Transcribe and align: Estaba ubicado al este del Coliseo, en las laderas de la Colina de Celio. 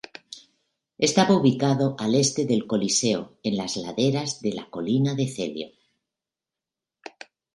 Estaba 0.97 1.35
ubicado 1.37 1.95
al 1.99 2.15
este 2.15 2.45
del 2.47 2.65
Coliseo, 2.65 3.37
en 3.43 3.55
las 3.55 3.77
laderas 3.77 4.41
de 4.41 4.51
la 4.53 4.67
Colina 4.67 5.13
de 5.13 5.27
Celio. 5.27 5.69